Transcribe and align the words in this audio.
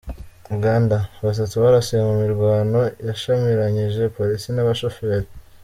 Uganda: 0.55 0.97
Batatu 1.25 1.55
barasiwe 1.63 2.01
mu 2.09 2.15
mirwano 2.23 2.79
yashyamiranyije 3.07 4.01
polisi 4.17 4.47
n’ 4.51 4.57
abashoferi. 4.63 5.27